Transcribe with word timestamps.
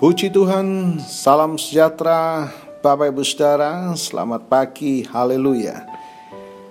Puji 0.00 0.32
Tuhan, 0.32 0.96
salam 1.04 1.60
sejahtera 1.60 2.48
Bapak 2.80 3.12
Ibu 3.12 3.20
Saudara, 3.20 3.92
selamat 3.92 4.48
pagi, 4.48 5.04
haleluya. 5.04 5.84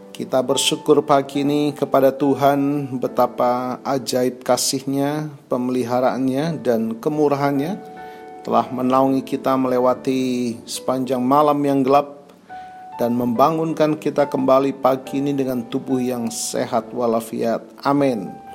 Kita 0.09 0.41
bersyukur 0.41 1.05
pagi 1.05 1.45
ini 1.45 1.69
kepada 1.69 2.09
Tuhan 2.09 2.89
betapa 2.97 3.77
ajaib 3.85 4.41
kasihnya, 4.41 5.29
pemeliharaannya, 5.45 6.57
dan 6.65 6.97
kemurahannya 6.97 7.77
telah 8.41 8.65
menaungi 8.73 9.21
kita 9.21 9.53
melewati 9.61 10.57
sepanjang 10.65 11.21
malam 11.21 11.61
yang 11.61 11.85
gelap 11.85 12.33
dan 12.97 13.13
membangunkan 13.13 13.93
kita 13.93 14.25
kembali 14.25 14.73
pagi 14.81 15.21
ini 15.21 15.37
dengan 15.37 15.61
tubuh 15.69 16.01
yang 16.01 16.33
sehat 16.33 16.89
walafiat. 16.97 17.61
Amin. 17.85 18.48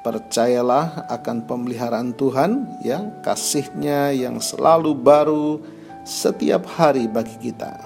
Percayalah 0.00 1.12
akan 1.12 1.44
pemeliharaan 1.44 2.16
Tuhan 2.16 2.80
ya, 2.80 3.04
kasihnya 3.20 4.16
yang 4.16 4.40
selalu 4.40 4.96
baru 4.96 5.60
setiap 6.08 6.64
hari 6.72 7.04
bagi 7.04 7.36
kita. 7.36 7.76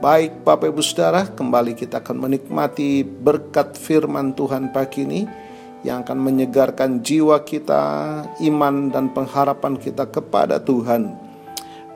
Baik 0.00 0.40
Bapak 0.40 0.72
Ibu 0.72 0.80
Saudara, 0.80 1.28
kembali 1.28 1.76
kita 1.76 2.00
akan 2.00 2.16
menikmati 2.16 3.04
berkat 3.04 3.76
firman 3.76 4.32
Tuhan 4.32 4.72
pagi 4.72 5.04
ini 5.04 5.28
yang 5.84 6.00
akan 6.08 6.16
menyegarkan 6.16 7.04
jiwa 7.04 7.44
kita, 7.44 8.24
iman 8.40 8.88
dan 8.88 9.12
pengharapan 9.12 9.76
kita 9.76 10.08
kepada 10.08 10.56
Tuhan. 10.64 11.12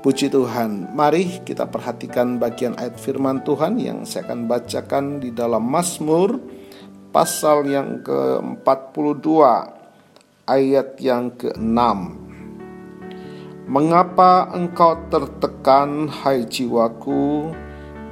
Puji 0.05 0.29
Tuhan, 0.29 0.93
mari 0.93 1.41
kita 1.41 1.65
perhatikan 1.73 2.37
bagian 2.37 2.77
ayat 2.77 3.01
firman 3.01 3.41
Tuhan 3.49 3.81
yang 3.81 4.05
saya 4.05 4.29
akan 4.29 4.45
bacakan 4.45 5.25
di 5.25 5.33
dalam 5.33 5.65
Mazmur 5.65 6.37
pasal 7.19 7.67
yang 7.67 7.99
ke-42 8.07 9.27
ayat 10.47 10.95
yang 11.03 11.35
ke-6. 11.35 11.75
Mengapa 13.67 14.47
engkau 14.55 14.95
tertekan 15.11 16.07
hai 16.07 16.47
jiwaku 16.47 17.51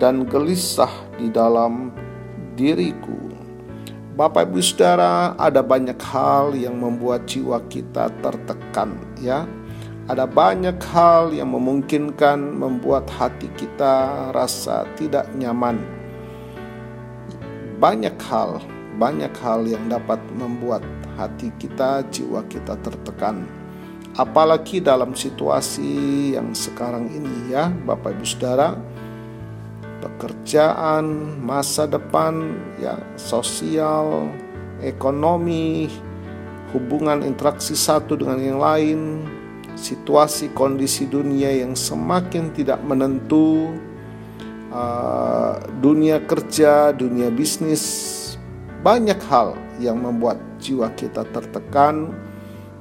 dan 0.02 0.26
gelisah 0.26 0.90
di 1.22 1.30
dalam 1.30 1.94
diriku? 2.58 3.14
Bapak 4.18 4.50
Ibu 4.50 4.58
Saudara, 4.58 5.38
ada 5.38 5.62
banyak 5.62 6.02
hal 6.02 6.58
yang 6.58 6.74
membuat 6.74 7.30
jiwa 7.30 7.62
kita 7.70 8.10
tertekan 8.18 8.98
ya. 9.22 9.46
Ada 10.10 10.26
banyak 10.26 10.82
hal 10.82 11.30
yang 11.30 11.54
memungkinkan 11.54 12.58
membuat 12.58 13.06
hati 13.14 13.46
kita 13.54 14.34
rasa 14.34 14.82
tidak 14.98 15.30
nyaman. 15.38 15.78
Banyak 17.78 18.18
hal 18.26 18.74
banyak 18.96 19.32
hal 19.40 19.68
yang 19.68 19.86
dapat 19.88 20.18
membuat 20.36 20.80
hati 21.16 21.52
kita, 21.60 22.04
jiwa 22.08 22.44
kita 22.48 22.76
tertekan. 22.80 23.44
Apalagi 24.16 24.80
dalam 24.80 25.12
situasi 25.12 26.32
yang 26.32 26.56
sekarang 26.56 27.12
ini 27.12 27.52
ya, 27.52 27.68
Bapak 27.68 28.16
Ibu 28.16 28.24
Saudara, 28.24 28.72
pekerjaan, 30.00 31.36
masa 31.44 31.84
depan, 31.84 32.56
ya, 32.80 32.96
sosial, 33.20 34.32
ekonomi, 34.80 35.92
hubungan 36.72 37.20
interaksi 37.20 37.76
satu 37.76 38.16
dengan 38.16 38.40
yang 38.40 38.56
lain, 38.60 39.00
situasi 39.76 40.56
kondisi 40.56 41.04
dunia 41.04 41.52
yang 41.52 41.76
semakin 41.76 42.56
tidak 42.56 42.80
menentu, 42.88 43.76
uh, 44.72 45.60
dunia 45.84 46.24
kerja, 46.24 46.96
dunia 46.96 47.28
bisnis, 47.28 47.84
banyak 48.86 49.18
hal 49.26 49.58
yang 49.82 49.98
membuat 49.98 50.38
jiwa 50.62 50.94
kita 50.94 51.26
tertekan 51.34 52.14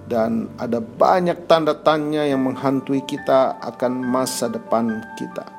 dan 0.06 0.54
ada 0.62 0.78
banyak 0.78 1.50
tanda 1.50 1.74
tanya 1.74 2.22
yang 2.22 2.46
menghantui 2.46 3.02
kita 3.10 3.58
akan 3.58 4.06
masa 4.06 4.46
depan 4.46 5.02
kita. 5.18 5.50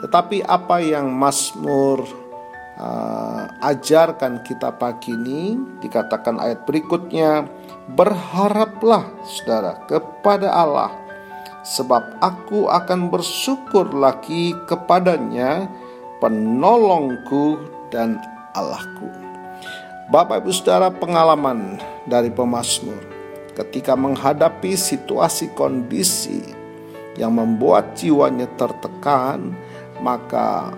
Tetapi 0.00 0.40
apa 0.48 0.80
yang 0.80 1.12
Mazmur 1.12 2.00
uh, 2.80 3.44
ajarkan 3.60 4.40
kita 4.40 4.72
pagi 4.80 5.12
ini 5.12 5.60
dikatakan 5.84 6.40
ayat 6.40 6.64
berikutnya 6.64 7.44
berharaplah 7.92 9.04
saudara 9.28 9.84
kepada 9.84 10.48
Allah 10.48 10.96
sebab 11.60 12.24
aku 12.24 12.72
akan 12.72 13.12
bersyukur 13.12 13.92
lagi 13.92 14.56
kepadanya 14.64 15.68
penolongku 16.24 17.60
dan 17.92 18.16
Allahku. 18.56 19.12
Bapak 20.08 20.40
Ibu 20.40 20.50
Saudara 20.54 20.88
pengalaman 20.88 21.76
dari 22.08 22.32
pemazmur 22.32 22.96
ketika 23.52 23.92
menghadapi 23.92 24.72
situasi 24.72 25.52
kondisi 25.52 26.40
yang 27.20 27.36
membuat 27.36 27.96
jiwanya 27.98 28.48
tertekan, 28.56 29.52
maka 30.00 30.72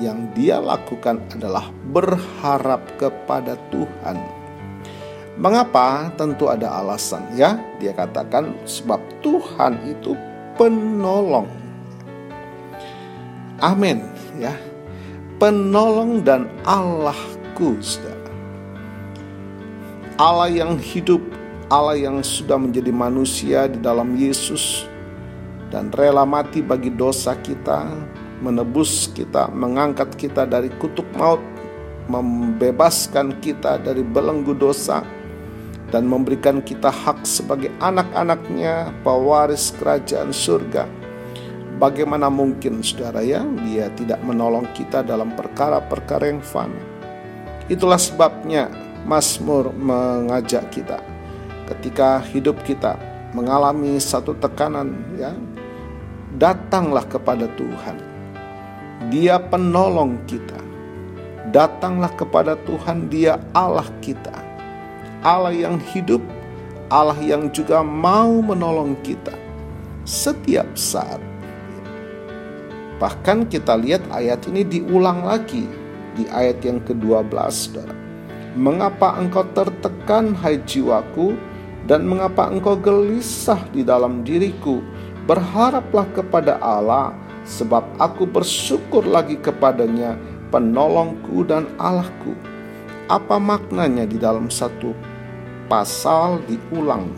yang 0.00 0.32
dia 0.32 0.60
lakukan 0.62 1.20
adalah 1.36 1.68
berharap 1.92 2.80
kepada 2.96 3.56
Tuhan. 3.68 4.16
Mengapa? 5.40 6.12
Tentu 6.20 6.52
ada 6.52 6.80
alasan 6.80 7.24
ya. 7.32 7.56
Dia 7.80 7.96
katakan 7.96 8.52
sebab 8.68 9.00
Tuhan 9.24 9.80
itu 9.88 10.12
penolong. 10.56 11.48
Amin 13.60 14.04
ya 14.40 14.69
penolong 15.40 16.20
dan 16.20 16.52
Allahku, 16.68 17.80
saudara. 17.80 18.28
Allah 20.20 20.52
yang 20.52 20.76
hidup, 20.76 21.24
Allah 21.72 21.96
yang 21.96 22.20
sudah 22.20 22.60
menjadi 22.60 22.92
manusia 22.92 23.64
di 23.72 23.80
dalam 23.80 24.20
Yesus 24.20 24.84
dan 25.72 25.88
rela 25.96 26.28
mati 26.28 26.60
bagi 26.60 26.92
dosa 26.92 27.32
kita, 27.40 27.88
menebus 28.44 29.08
kita, 29.16 29.48
mengangkat 29.48 30.12
kita 30.20 30.44
dari 30.44 30.68
kutuk 30.76 31.08
maut, 31.16 31.40
membebaskan 32.12 33.40
kita 33.40 33.80
dari 33.80 34.04
belenggu 34.04 34.52
dosa, 34.52 35.00
dan 35.88 36.04
memberikan 36.04 36.60
kita 36.60 36.92
hak 36.92 37.24
sebagai 37.24 37.72
anak-anaknya, 37.80 38.92
pewaris 39.00 39.72
kerajaan 39.80 40.36
surga 40.36 40.99
Bagaimana 41.80 42.28
mungkin 42.28 42.84
saudara 42.84 43.24
ya 43.24 43.40
dia 43.64 43.88
tidak 43.96 44.20
menolong 44.20 44.68
kita 44.76 45.00
dalam 45.00 45.32
perkara-perkara 45.32 46.28
yang 46.28 46.44
fana. 46.44 46.76
Itulah 47.72 47.96
sebabnya 47.96 48.68
Mazmur 49.08 49.72
mengajak 49.72 50.68
kita 50.68 51.00
ketika 51.72 52.20
hidup 52.20 52.60
kita 52.68 53.00
mengalami 53.32 53.96
satu 53.96 54.36
tekanan 54.36 54.92
ya 55.16 55.32
datanglah 56.36 57.08
kepada 57.08 57.48
Tuhan. 57.56 57.96
Dia 59.08 59.40
penolong 59.40 60.20
kita. 60.28 60.60
Datanglah 61.48 62.12
kepada 62.12 62.60
Tuhan, 62.68 63.08
Dia 63.08 63.40
Allah 63.56 63.88
kita. 64.04 64.36
Allah 65.24 65.56
yang 65.56 65.80
hidup, 65.96 66.20
Allah 66.92 67.16
yang 67.16 67.48
juga 67.48 67.80
mau 67.80 68.44
menolong 68.44 69.00
kita 69.00 69.32
setiap 70.04 70.68
saat 70.76 71.29
Bahkan 73.00 73.48
kita 73.48 73.80
lihat 73.80 74.04
ayat 74.12 74.44
ini 74.52 74.60
diulang 74.60 75.24
lagi 75.24 75.64
di 76.12 76.28
ayat 76.28 76.60
yang 76.60 76.84
ke-12 76.84 77.32
Saudara. 77.48 77.96
Mengapa 78.52 79.16
engkau 79.16 79.40
tertekan 79.56 80.36
hai 80.36 80.60
jiwaku 80.68 81.32
dan 81.88 82.04
mengapa 82.04 82.52
engkau 82.52 82.76
gelisah 82.76 83.64
di 83.72 83.80
dalam 83.80 84.20
diriku? 84.20 84.84
Berharaplah 85.24 86.12
kepada 86.12 86.60
Allah 86.60 87.16
sebab 87.48 87.88
aku 87.96 88.28
bersyukur 88.28 89.08
lagi 89.08 89.40
kepadanya 89.40 90.20
penolongku 90.52 91.40
dan 91.48 91.72
Allahku. 91.80 92.36
Apa 93.08 93.40
maknanya 93.40 94.04
di 94.04 94.20
dalam 94.20 94.52
satu 94.52 94.92
pasal 95.72 96.44
diulang? 96.44 97.08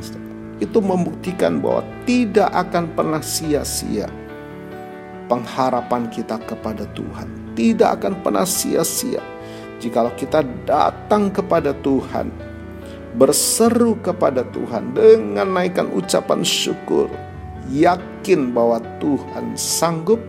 Itu 0.62 0.78
membuktikan 0.78 1.58
bahwa 1.58 1.82
tidak 2.06 2.54
akan 2.54 2.86
pernah 2.94 3.18
sia-sia 3.18 4.06
pengharapan 5.32 6.12
kita 6.12 6.36
kepada 6.44 6.84
Tuhan. 6.92 7.56
Tidak 7.56 7.88
akan 7.88 8.20
pernah 8.20 8.44
sia-sia 8.44 9.24
jikalau 9.82 10.12
kita 10.14 10.44
datang 10.68 11.32
kepada 11.32 11.72
Tuhan 11.80 12.30
berseru 13.18 13.98
kepada 14.00 14.46
Tuhan 14.54 14.94
dengan 14.94 15.50
naikkan 15.56 15.90
ucapan 15.90 16.46
syukur 16.46 17.10
yakin 17.68 18.54
bahwa 18.54 18.78
Tuhan 19.02 19.58
sanggup 19.58 20.22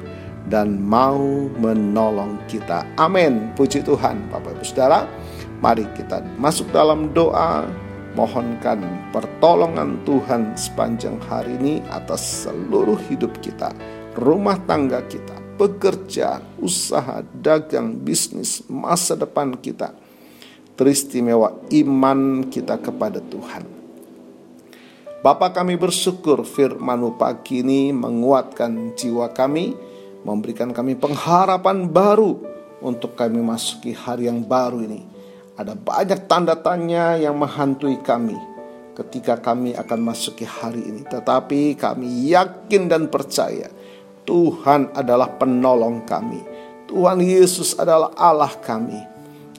dan 0.51 0.75
mau 0.81 1.47
menolong 1.55 2.35
kita. 2.51 2.83
Amin. 2.99 3.55
Puji 3.55 3.79
Tuhan 3.85 4.27
Bapak 4.27 4.59
Ibu 4.59 4.65
Saudara. 4.67 5.07
Mari 5.63 5.87
kita 5.95 6.19
masuk 6.35 6.67
dalam 6.75 7.15
doa. 7.15 7.63
Mohonkan 8.13 9.09
pertolongan 9.09 9.97
Tuhan 10.05 10.53
sepanjang 10.53 11.17
hari 11.25 11.57
ini 11.57 11.73
atas 11.89 12.45
seluruh 12.45 12.99
hidup 13.09 13.33
kita 13.41 13.73
rumah 14.17 14.57
tangga 14.63 15.01
kita, 15.05 15.57
pekerjaan, 15.57 16.41
usaha, 16.61 17.21
dagang, 17.33 17.97
bisnis, 17.97 18.65
masa 18.69 19.17
depan 19.17 19.57
kita. 19.57 19.93
Teristimewa 20.73 21.53
iman 21.69 22.49
kita 22.49 22.81
kepada 22.81 23.21
Tuhan. 23.21 23.61
Bapa 25.21 25.53
kami 25.53 25.77
bersyukur 25.77 26.43
firmanmu 26.43 27.15
pagi 27.15 27.61
ini 27.61 27.93
menguatkan 27.93 28.97
jiwa 28.97 29.31
kami, 29.31 29.71
memberikan 30.25 30.73
kami 30.73 30.97
pengharapan 30.97 31.87
baru 31.87 32.41
untuk 32.83 33.15
kami 33.15 33.39
masuki 33.39 33.95
hari 33.95 34.27
yang 34.27 34.43
baru 34.43 34.83
ini. 34.83 35.05
Ada 35.53 35.77
banyak 35.77 36.25
tanda 36.25 36.57
tanya 36.57 37.15
yang 37.15 37.37
menghantui 37.37 38.01
kami 38.01 38.35
ketika 38.97 39.37
kami 39.37 39.77
akan 39.77 39.99
masuki 40.01 40.43
hari 40.43 40.81
ini. 40.81 41.05
Tetapi 41.05 41.77
kami 41.77 42.33
yakin 42.33 42.89
dan 42.89 43.07
percaya 43.07 43.69
Tuhan 44.23 44.95
adalah 44.95 45.29
penolong 45.35 46.03
kami. 46.07 46.41
Tuhan 46.87 47.19
Yesus 47.23 47.75
adalah 47.79 48.11
Allah 48.15 48.51
kami. 48.59 48.99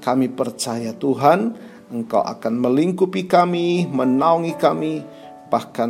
Kami 0.00 0.28
percaya 0.28 0.92
Tuhan, 0.92 1.56
Engkau 1.88 2.20
akan 2.20 2.54
melingkupi 2.58 3.24
kami, 3.24 3.86
menaungi 3.88 4.54
kami, 4.58 5.00
bahkan 5.52 5.88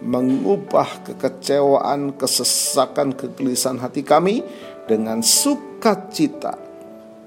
mengubah 0.00 1.04
kekecewaan, 1.04 2.16
kesesakan, 2.16 3.12
kegelisahan 3.12 3.76
hati 3.76 4.00
kami 4.00 4.40
dengan 4.88 5.20
sukacita, 5.20 6.56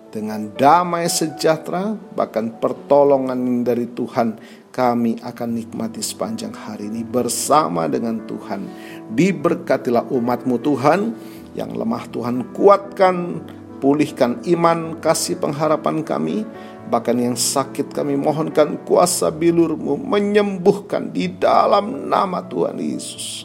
dengan 0.10 0.50
damai 0.58 1.06
sejahtera, 1.06 1.94
bahkan 2.18 2.58
pertolongan 2.58 3.62
dari 3.62 3.86
Tuhan 3.92 4.40
kami 4.74 5.18
akan 5.22 5.50
nikmati 5.58 6.06
sepanjang 6.06 6.54
hari 6.54 6.90
ini 6.90 7.02
bersama 7.02 7.90
dengan 7.90 8.26
Tuhan. 8.30 8.62
Diberkatilah 9.14 10.12
umatmu 10.12 10.60
Tuhan, 10.60 11.16
yang 11.56 11.72
lemah 11.74 12.06
Tuhan 12.12 12.54
kuatkan, 12.54 13.44
pulihkan 13.80 14.44
iman, 14.46 15.00
kasih 15.00 15.40
pengharapan 15.40 16.04
kami, 16.04 16.44
Bahkan 16.88 17.20
yang 17.20 17.36
sakit 17.36 17.92
kami 17.92 18.16
mohonkan 18.16 18.80
kuasa 18.88 19.28
bilurmu 19.28 20.00
menyembuhkan 20.00 21.12
di 21.12 21.28
dalam 21.28 22.08
nama 22.08 22.40
Tuhan 22.48 22.80
Yesus. 22.80 23.44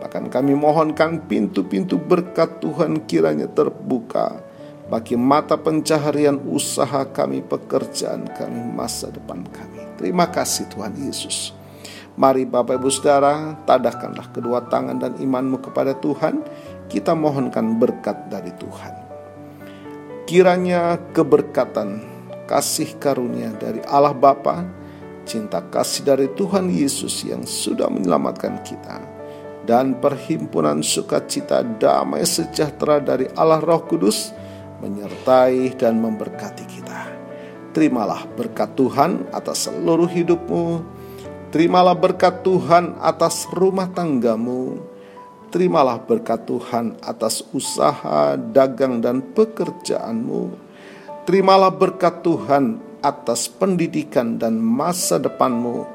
Bahkan 0.00 0.32
kami 0.32 0.56
mohonkan 0.56 1.28
pintu-pintu 1.28 2.00
berkat 2.00 2.64
Tuhan 2.64 3.04
kiranya 3.04 3.52
terbuka 3.52 4.40
bagi 4.88 5.12
mata 5.12 5.60
pencaharian 5.60 6.40
usaha 6.48 7.04
kami, 7.04 7.44
pekerjaan 7.44 8.32
kami, 8.32 8.64
masa 8.72 9.12
depan 9.12 9.44
kami. 9.44 9.84
Terima 10.00 10.24
kasih 10.32 10.64
Tuhan 10.72 10.96
Yesus. 10.96 11.52
Mari 12.14 12.46
Bapak 12.46 12.78
Ibu 12.78 12.90
Saudara, 12.94 13.58
tadahkanlah 13.66 14.30
kedua 14.30 14.62
tangan 14.70 15.02
dan 15.02 15.18
imanmu 15.18 15.58
kepada 15.58 15.98
Tuhan. 15.98 16.46
Kita 16.86 17.10
mohonkan 17.18 17.74
berkat 17.74 18.30
dari 18.30 18.54
Tuhan. 18.54 18.94
Kiranya 20.22 20.94
keberkatan 21.10 22.06
kasih 22.46 23.02
karunia 23.02 23.50
dari 23.58 23.82
Allah 23.90 24.14
Bapa, 24.14 24.62
cinta 25.26 25.58
kasih 25.58 26.06
dari 26.06 26.30
Tuhan 26.38 26.70
Yesus 26.70 27.26
yang 27.26 27.42
sudah 27.42 27.90
menyelamatkan 27.90 28.62
kita, 28.62 29.02
dan 29.66 29.98
perhimpunan 29.98 30.86
sukacita 30.86 31.66
damai 31.66 32.22
sejahtera 32.22 33.02
dari 33.02 33.26
Allah 33.34 33.58
Roh 33.58 33.82
Kudus 33.90 34.30
menyertai 34.78 35.74
dan 35.74 35.98
memberkati 35.98 36.64
kita. 36.68 37.00
Terimalah 37.74 38.22
berkat 38.38 38.78
Tuhan 38.78 39.26
atas 39.34 39.66
seluruh 39.66 40.06
hidupmu. 40.06 41.02
Terimalah 41.54 41.94
berkat 41.94 42.42
Tuhan 42.42 42.98
atas 42.98 43.46
rumah 43.54 43.86
tanggamu. 43.86 44.82
Terimalah 45.54 46.02
berkat 46.02 46.50
Tuhan 46.50 46.98
atas 46.98 47.46
usaha, 47.54 48.34
dagang, 48.34 48.98
dan 48.98 49.22
pekerjaanmu 49.22 50.64
Terimalah 51.24 51.72
berkat 51.72 52.20
Tuhan 52.20 52.82
atas 53.00 53.48
pendidikan 53.48 54.36
dan 54.36 54.60
masa 54.60 55.16
depanmu, 55.16 55.88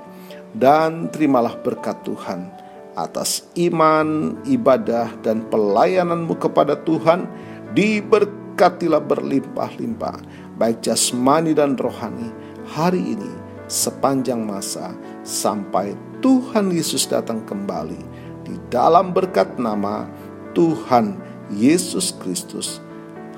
dan 0.58 1.12
terimalah 1.14 1.54
berkat 1.62 2.02
Tuhan 2.02 2.50
atas 2.98 3.46
iman, 3.54 4.40
ibadah, 4.50 5.14
dan 5.22 5.46
pelayananmu 5.52 6.34
kepada 6.40 6.82
Tuhan. 6.82 7.30
Diberkatilah 7.78 9.06
berlimpah-limpah, 9.06 10.18
baik 10.58 10.82
jasmani 10.82 11.54
dan 11.54 11.78
rohani, 11.78 12.34
hari 12.74 13.14
ini 13.14 13.39
sepanjang 13.70 14.42
masa 14.42 14.92
sampai 15.24 15.94
Tuhan 16.20 16.74
Yesus 16.74 17.08
datang 17.08 17.46
kembali 17.46 18.02
di 18.44 18.58
dalam 18.68 19.16
berkat 19.16 19.56
nama 19.56 20.10
Tuhan 20.58 21.16
Yesus 21.54 22.12
Kristus 22.20 22.84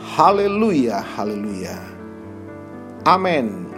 Haleluya, 0.02 0.98
haleluya. 0.98 1.78
Amin. 3.06 3.70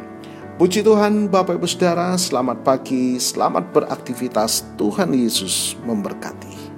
Puji 0.55 0.79
Tuhan, 0.79 1.27
Bapak 1.27 1.59
Ibu 1.59 1.67
Saudara, 1.67 2.15
selamat 2.15 2.63
pagi, 2.63 3.19
selamat 3.19 3.75
beraktivitas. 3.75 4.63
Tuhan 4.79 5.11
Yesus 5.11 5.75
memberkati. 5.83 6.72